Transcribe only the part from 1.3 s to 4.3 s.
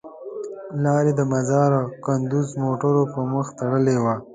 مزار او کندوز موټرو پر مخ تړلې وه.